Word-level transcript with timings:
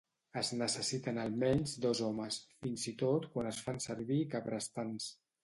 Es 0.39 0.47
necessiten 0.61 1.19
almenys 1.23 1.73
dos 1.83 2.01
homes, 2.07 2.39
fins 2.67 2.87
i 2.93 2.95
tot 3.03 3.29
quan 3.37 3.51
es 3.53 3.61
fan 3.69 3.79
servir 3.87 4.19
cabrestants. 4.35 5.13